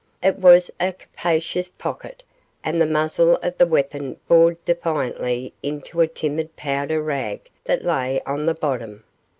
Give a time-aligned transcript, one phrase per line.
[0.23, 2.23] It was a capacious pocket,
[2.63, 8.19] and the muzzle of the weapon bored defiantly into a timid powder rag that lay
[8.25, 9.03] on the bottom.